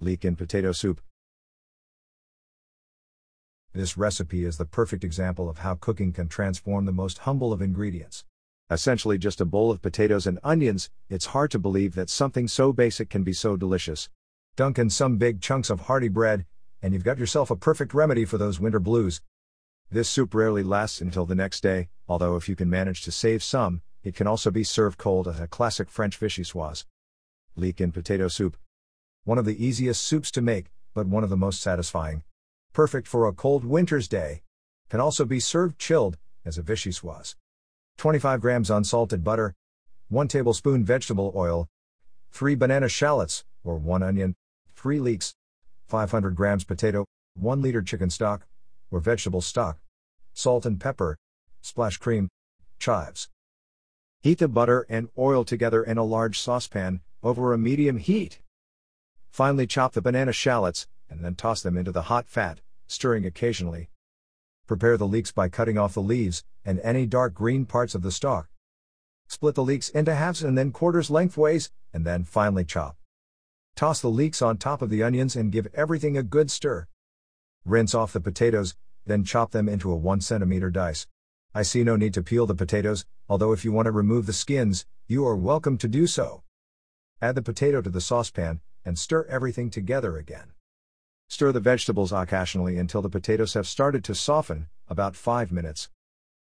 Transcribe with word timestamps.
Leek 0.00 0.24
in 0.24 0.36
potato 0.36 0.70
soup. 0.70 1.00
This 3.72 3.96
recipe 3.96 4.44
is 4.44 4.56
the 4.56 4.64
perfect 4.64 5.02
example 5.02 5.48
of 5.48 5.58
how 5.58 5.74
cooking 5.74 6.12
can 6.12 6.28
transform 6.28 6.84
the 6.84 6.92
most 6.92 7.18
humble 7.18 7.52
of 7.52 7.60
ingredients. 7.60 8.24
Essentially 8.70 9.18
just 9.18 9.40
a 9.40 9.44
bowl 9.44 9.72
of 9.72 9.82
potatoes 9.82 10.24
and 10.24 10.38
onions, 10.44 10.88
it's 11.08 11.26
hard 11.26 11.50
to 11.50 11.58
believe 11.58 11.96
that 11.96 12.10
something 12.10 12.46
so 12.46 12.72
basic 12.72 13.10
can 13.10 13.24
be 13.24 13.32
so 13.32 13.56
delicious. 13.56 14.08
Dunk 14.54 14.78
in 14.78 14.88
some 14.88 15.16
big 15.16 15.40
chunks 15.40 15.68
of 15.68 15.82
hearty 15.82 16.08
bread, 16.08 16.46
and 16.80 16.94
you've 16.94 17.02
got 17.02 17.18
yourself 17.18 17.50
a 17.50 17.56
perfect 17.56 17.92
remedy 17.92 18.24
for 18.24 18.38
those 18.38 18.60
winter 18.60 18.80
blues. 18.80 19.20
This 19.90 20.08
soup 20.08 20.32
rarely 20.32 20.62
lasts 20.62 21.00
until 21.00 21.26
the 21.26 21.34
next 21.34 21.60
day, 21.60 21.88
although 22.06 22.36
if 22.36 22.48
you 22.48 22.54
can 22.54 22.70
manage 22.70 23.02
to 23.02 23.10
save 23.10 23.42
some, 23.42 23.82
it 24.04 24.14
can 24.14 24.28
also 24.28 24.52
be 24.52 24.62
served 24.62 24.96
cold 24.96 25.26
as 25.26 25.40
a 25.40 25.48
classic 25.48 25.90
French 25.90 26.20
vichyssoise. 26.20 26.84
Leek 27.56 27.80
in 27.80 27.90
potato 27.90 28.28
soup. 28.28 28.56
One 29.24 29.38
of 29.38 29.44
the 29.44 29.64
easiest 29.64 30.02
soups 30.02 30.30
to 30.32 30.40
make, 30.40 30.66
but 30.94 31.06
one 31.06 31.24
of 31.24 31.30
the 31.30 31.36
most 31.36 31.60
satisfying 31.60 32.22
perfect 32.78 33.08
for 33.08 33.26
a 33.26 33.32
cold 33.32 33.64
winter's 33.64 34.06
day. 34.06 34.42
Can 34.88 35.00
also 35.00 35.24
be 35.24 35.40
served 35.40 35.80
chilled, 35.80 36.16
as 36.44 36.58
a 36.58 36.62
vichyssoise. 36.62 37.34
25 37.96 38.40
grams 38.40 38.70
unsalted 38.70 39.24
butter, 39.24 39.54
1 40.08 40.28
tablespoon 40.28 40.84
vegetable 40.84 41.32
oil, 41.34 41.66
3 42.30 42.54
banana 42.54 42.88
shallots, 42.88 43.44
or 43.64 43.76
1 43.76 44.02
onion, 44.02 44.36
3 44.76 45.00
leeks, 45.00 45.34
500 45.88 46.36
grams 46.36 46.62
potato, 46.62 47.04
1 47.34 47.60
liter 47.60 47.82
chicken 47.82 48.10
stock, 48.10 48.46
or 48.92 49.00
vegetable 49.00 49.40
stock, 49.40 49.78
salt 50.32 50.64
and 50.64 50.78
pepper, 50.78 51.18
splash 51.60 51.96
cream, 51.96 52.28
chives. 52.78 53.28
Heat 54.22 54.38
the 54.38 54.46
butter 54.46 54.86
and 54.88 55.08
oil 55.18 55.44
together 55.44 55.82
in 55.82 55.98
a 55.98 56.04
large 56.04 56.38
saucepan, 56.38 57.00
over 57.22 57.52
a 57.52 57.58
medium 57.58 57.98
heat. 57.98 58.38
Finally, 59.38 59.68
chop 59.68 59.92
the 59.92 60.02
banana 60.02 60.32
shallots, 60.32 60.88
and 61.08 61.24
then 61.24 61.36
toss 61.36 61.62
them 61.62 61.76
into 61.76 61.92
the 61.92 62.10
hot 62.10 62.26
fat, 62.26 62.60
stirring 62.88 63.24
occasionally. 63.24 63.88
Prepare 64.66 64.96
the 64.96 65.06
leeks 65.06 65.30
by 65.30 65.48
cutting 65.48 65.78
off 65.78 65.94
the 65.94 66.02
leaves 66.02 66.42
and 66.64 66.80
any 66.80 67.06
dark 67.06 67.34
green 67.34 67.64
parts 67.64 67.94
of 67.94 68.02
the 68.02 68.10
stalk. 68.10 68.48
Split 69.28 69.54
the 69.54 69.62
leeks 69.62 69.90
into 69.90 70.12
halves 70.12 70.42
and 70.42 70.58
then 70.58 70.72
quarters 70.72 71.08
lengthways, 71.08 71.70
and 71.92 72.04
then 72.04 72.24
finely 72.24 72.64
chop. 72.64 72.96
Toss 73.76 74.00
the 74.00 74.10
leeks 74.10 74.42
on 74.42 74.56
top 74.56 74.82
of 74.82 74.90
the 74.90 75.04
onions 75.04 75.36
and 75.36 75.52
give 75.52 75.68
everything 75.72 76.18
a 76.18 76.24
good 76.24 76.50
stir. 76.50 76.88
Rinse 77.64 77.94
off 77.94 78.12
the 78.12 78.20
potatoes, 78.20 78.74
then 79.06 79.22
chop 79.22 79.52
them 79.52 79.68
into 79.68 79.92
a 79.92 79.96
1 79.96 80.18
cm 80.18 80.72
dice. 80.72 81.06
I 81.54 81.62
see 81.62 81.84
no 81.84 81.94
need 81.94 82.14
to 82.14 82.24
peel 82.24 82.46
the 82.46 82.56
potatoes, 82.56 83.06
although 83.28 83.52
if 83.52 83.64
you 83.64 83.70
want 83.70 83.86
to 83.86 83.92
remove 83.92 84.26
the 84.26 84.32
skins, 84.32 84.84
you 85.06 85.24
are 85.24 85.36
welcome 85.36 85.78
to 85.78 85.86
do 85.86 86.08
so. 86.08 86.42
Add 87.22 87.36
the 87.36 87.42
potato 87.42 87.80
to 87.80 87.90
the 87.90 88.00
saucepan 88.00 88.62
and 88.88 88.98
stir 88.98 89.26
everything 89.28 89.68
together 89.68 90.16
again. 90.16 90.52
Stir 91.28 91.52
the 91.52 91.60
vegetables 91.60 92.10
occasionally 92.10 92.78
until 92.78 93.02
the 93.02 93.10
potatoes 93.10 93.52
have 93.52 93.66
started 93.66 94.02
to 94.02 94.14
soften, 94.14 94.68
about 94.88 95.14
5 95.14 95.52
minutes. 95.52 95.90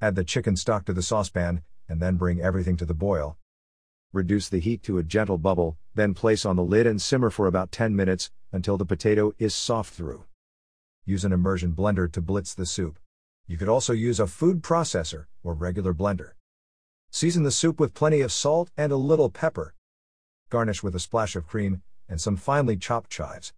Add 0.00 0.14
the 0.14 0.22
chicken 0.22 0.56
stock 0.56 0.84
to 0.84 0.92
the 0.92 1.02
saucepan, 1.02 1.64
and 1.88 2.00
then 2.00 2.14
bring 2.14 2.40
everything 2.40 2.76
to 2.76 2.86
the 2.86 2.94
boil. 2.94 3.38
Reduce 4.12 4.48
the 4.48 4.60
heat 4.60 4.84
to 4.84 4.98
a 4.98 5.02
gentle 5.02 5.36
bubble, 5.36 5.78
then 5.96 6.14
place 6.14 6.46
on 6.46 6.54
the 6.54 6.62
lid 6.62 6.86
and 6.86 7.02
simmer 7.02 7.28
for 7.28 7.48
about 7.48 7.72
10 7.72 7.96
minutes, 7.96 8.30
until 8.52 8.76
the 8.76 8.86
potato 8.86 9.32
is 9.40 9.52
soft 9.52 9.92
through. 9.92 10.24
Use 11.04 11.24
an 11.24 11.32
immersion 11.32 11.72
blender 11.72 12.10
to 12.12 12.20
blitz 12.20 12.54
the 12.54 12.66
soup. 12.66 13.00
You 13.48 13.56
could 13.56 13.68
also 13.68 13.92
use 13.92 14.20
a 14.20 14.28
food 14.28 14.62
processor, 14.62 15.24
or 15.42 15.54
regular 15.54 15.92
blender. 15.92 16.34
Season 17.10 17.42
the 17.42 17.50
soup 17.50 17.80
with 17.80 17.94
plenty 17.94 18.20
of 18.20 18.30
salt 18.30 18.70
and 18.76 18.92
a 18.92 18.96
little 18.96 19.28
pepper. 19.28 19.74
Garnish 20.50 20.84
with 20.84 20.94
a 20.94 21.00
splash 21.00 21.34
of 21.34 21.48
cream, 21.48 21.82
and 22.08 22.20
some 22.20 22.36
finely 22.36 22.76
chopped 22.76 23.10
chives. 23.10 23.52